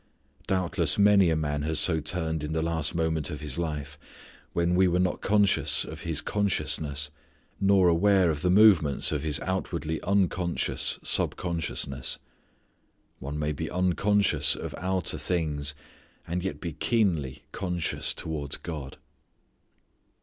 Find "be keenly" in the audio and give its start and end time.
16.59-17.43